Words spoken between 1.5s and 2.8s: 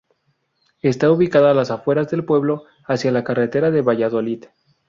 las afueras del pueblo,